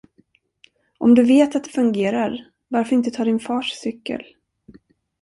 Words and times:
Om 0.97 1.15
du 1.15 1.23
vet 1.23 1.55
att 1.55 1.63
det 1.63 1.69
fungerar, 1.69 2.47
varför 2.67 2.95
inte 2.95 3.11
ta 3.11 3.23
din 3.23 3.39
fars 3.39 3.69
cykel? 3.71 4.21